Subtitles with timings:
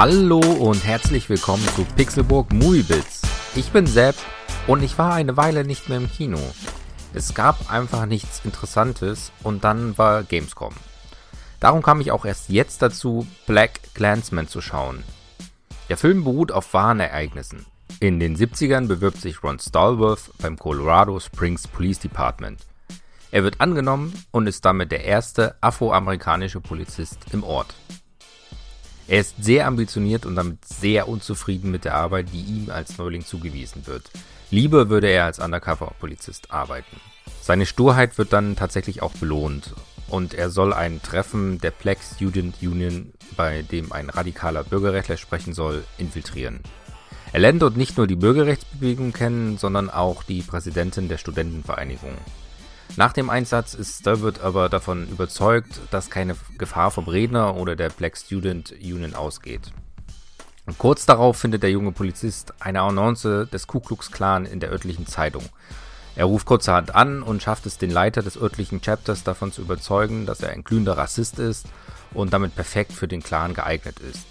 [0.00, 3.20] Hallo und herzlich willkommen zu Pixelburg Moviebits.
[3.56, 4.14] Ich bin Sepp
[4.68, 6.38] und ich war eine Weile nicht mehr im Kino.
[7.14, 10.72] Es gab einfach nichts Interessantes und dann war Gamescom.
[11.58, 15.02] Darum kam ich auch erst jetzt dazu, Black Clansman zu schauen.
[15.88, 17.66] Der Film beruht auf wahren Ereignissen.
[17.98, 22.60] In den 70ern bewirbt sich Ron Stallworth beim Colorado Springs Police Department.
[23.32, 27.74] Er wird angenommen und ist damit der erste afroamerikanische Polizist im Ort.
[29.08, 33.24] Er ist sehr ambitioniert und damit sehr unzufrieden mit der Arbeit, die ihm als Neuling
[33.24, 34.10] zugewiesen wird.
[34.50, 37.00] Lieber würde er als Undercover-Polizist arbeiten.
[37.40, 39.74] Seine Sturheit wird dann tatsächlich auch belohnt
[40.08, 45.54] und er soll ein Treffen der Black Student Union, bei dem ein radikaler Bürgerrechtler sprechen
[45.54, 46.60] soll, infiltrieren.
[47.32, 52.12] Er lernt dort nicht nur die Bürgerrechtsbewegung kennen, sondern auch die Präsidentin der Studentenvereinigung.
[52.96, 57.90] Nach dem Einsatz ist Sturwood aber davon überzeugt, dass keine Gefahr vom Redner oder der
[57.90, 59.72] Black Student Union ausgeht.
[60.66, 64.70] Und kurz darauf findet der junge Polizist eine Annonce des Ku Klux Klan in der
[64.70, 65.44] örtlichen Zeitung.
[66.14, 70.26] Er ruft kurzerhand an und schafft es den Leiter des örtlichen Chapters davon zu überzeugen,
[70.26, 71.66] dass er ein glühender Rassist ist
[72.12, 74.26] und damit perfekt für den Clan geeignet ist.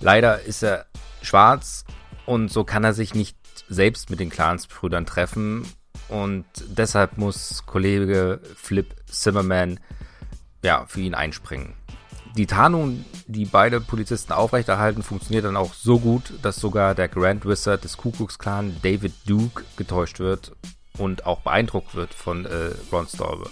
[0.00, 0.86] Leider ist er
[1.20, 1.84] schwarz
[2.26, 3.36] und so kann er sich nicht
[3.68, 5.66] selbst mit den Clansbrüdern treffen
[6.08, 9.80] und deshalb muss Kollege Flip Zimmerman
[10.62, 11.74] ja, für ihn einspringen.
[12.36, 17.44] Die Tarnung, die beide Polizisten aufrechterhalten, funktioniert dann auch so gut, dass sogar der Grand
[17.44, 20.52] Wizard des Ku Klux Klan, David Duke, getäuscht wird
[20.96, 23.50] und auch beeindruckt wird von äh, Ron Stallworth.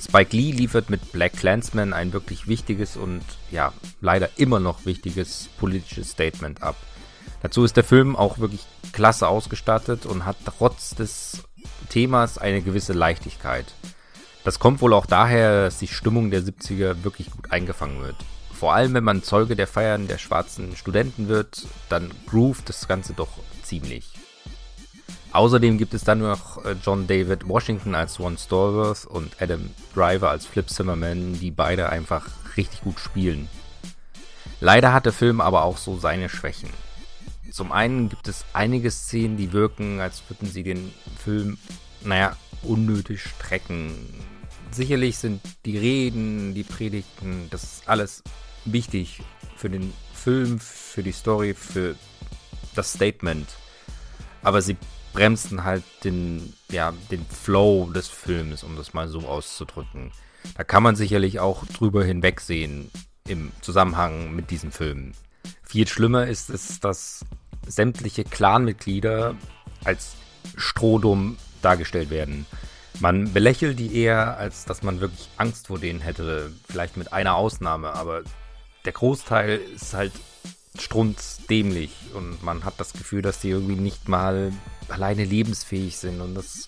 [0.00, 3.22] Spike Lee liefert mit Black Clansman ein wirklich wichtiges und
[3.52, 6.74] ja, leider immer noch wichtiges politisches Statement ab.
[7.40, 11.44] Dazu ist der Film auch wirklich klasse ausgestattet und hat trotz des
[11.92, 13.66] Themas eine gewisse Leichtigkeit.
[14.44, 18.16] Das kommt wohl auch daher, dass die Stimmung der 70er wirklich gut eingefangen wird.
[18.50, 23.12] Vor allem, wenn man Zeuge der Feiern der schwarzen Studenten wird, dann groovt das Ganze
[23.12, 23.28] doch
[23.62, 24.06] ziemlich.
[25.32, 30.30] Außerdem gibt es dann noch äh, John David Washington als Ron Stallworth und Adam Driver
[30.30, 32.26] als Flip Zimmerman, die beide einfach
[32.56, 33.48] richtig gut spielen.
[34.60, 36.70] Leider hat der Film aber auch so seine Schwächen.
[37.52, 40.90] Zum einen gibt es einige Szenen, die wirken, als würden sie den
[41.22, 41.58] Film,
[42.02, 43.92] naja, unnötig strecken.
[44.70, 48.22] Sicherlich sind die Reden, die Predigten, das ist alles
[48.64, 49.20] wichtig
[49.56, 51.94] für den Film, für die Story, für
[52.74, 53.46] das Statement.
[54.42, 54.78] Aber sie
[55.12, 60.10] bremsen halt den, ja, den Flow des Films, um das mal so auszudrücken.
[60.56, 62.90] Da kann man sicherlich auch drüber hinwegsehen
[63.28, 65.12] im Zusammenhang mit diesem Film.
[65.62, 67.24] Viel schlimmer ist es, dass
[67.66, 69.36] sämtliche Clanmitglieder
[69.84, 70.14] als
[70.56, 72.46] Strohdumm dargestellt werden.
[73.00, 76.52] Man belächelt die eher, als dass man wirklich Angst vor denen hätte.
[76.68, 78.22] Vielleicht mit einer Ausnahme, aber
[78.84, 80.12] der Großteil ist halt
[80.78, 84.52] strunzdämlich und man hat das Gefühl, dass die irgendwie nicht mal
[84.88, 86.66] alleine lebensfähig sind und das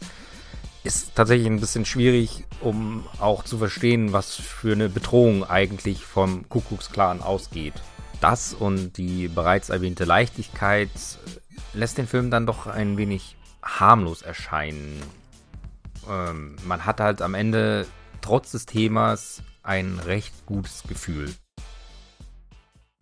[0.82, 6.46] ist tatsächlich ein bisschen schwierig, um auch zu verstehen, was für eine Bedrohung eigentlich vom
[6.50, 7.74] Kuckucksklan ausgeht
[8.24, 10.88] das und die bereits erwähnte Leichtigkeit
[11.74, 15.02] lässt den Film dann doch ein wenig harmlos erscheinen.
[16.08, 17.86] Ähm, man hat halt am Ende
[18.22, 21.34] trotz des Themas ein recht gutes Gefühl.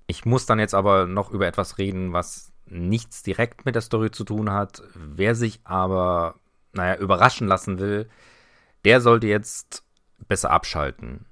[0.08, 4.10] Ich muss dann jetzt aber noch über etwas reden, was nichts direkt mit der Story
[4.10, 4.82] zu tun hat.
[4.96, 6.34] Wer sich aber,
[6.72, 8.08] naja, überraschen lassen will,
[8.84, 9.84] der sollte jetzt
[10.26, 11.26] besser abschalten.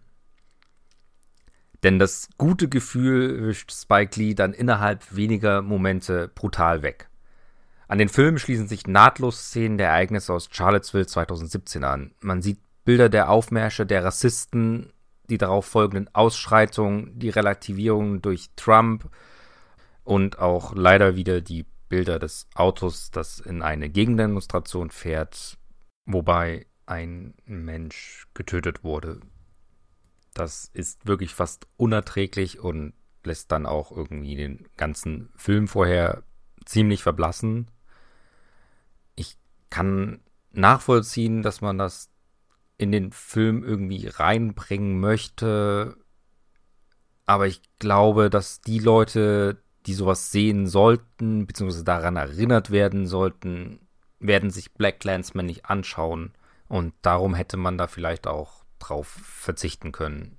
[1.82, 7.08] Denn das gute Gefühl wischt Spike Lee dann innerhalb weniger Momente brutal weg.
[7.88, 12.12] An den Film schließen sich nahtlos Szenen der Ereignisse aus Charlottesville 2017 an.
[12.20, 14.92] Man sieht Bilder der Aufmärsche der Rassisten,
[15.28, 19.08] die darauf folgenden Ausschreitungen, die Relativierung durch Trump
[20.04, 25.58] und auch leider wieder die Bilder des Autos, das in eine Gegendemonstration fährt,
[26.06, 29.20] wobei ein Mensch getötet wurde.
[30.34, 32.94] Das ist wirklich fast unerträglich und
[33.24, 36.22] lässt dann auch irgendwie den ganzen Film vorher
[36.64, 37.70] ziemlich verblassen.
[39.16, 39.36] Ich
[39.68, 40.20] kann
[40.52, 42.10] nachvollziehen, dass man das
[42.78, 45.96] in den Film irgendwie reinbringen möchte.
[47.26, 53.80] Aber ich glaube, dass die Leute, die sowas sehen sollten, beziehungsweise daran erinnert werden sollten,
[54.18, 56.32] werden sich Black Landsman nicht anschauen.
[56.68, 60.38] Und darum hätte man da vielleicht auch drauf verzichten können.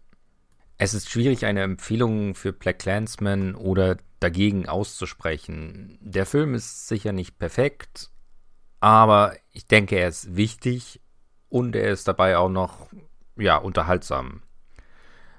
[0.78, 5.98] Es ist schwierig, eine Empfehlung für Black Clansman oder dagegen auszusprechen.
[6.02, 8.10] Der Film ist sicher nicht perfekt,
[8.80, 11.00] aber ich denke, er ist wichtig
[11.50, 12.88] und er ist dabei auch noch,
[13.38, 14.42] ja, unterhaltsam.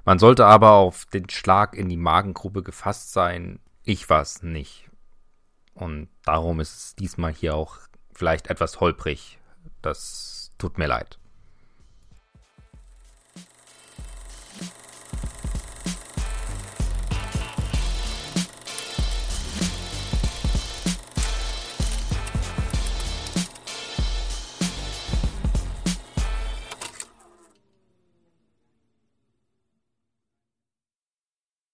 [0.04, 4.90] Man sollte aber auf den Schlag in die Magengruppe gefasst sein, ich war es nicht.
[5.74, 7.78] Und darum ist es diesmal hier auch
[8.12, 9.38] vielleicht etwas holprig.
[9.80, 11.18] Das tut mir leid.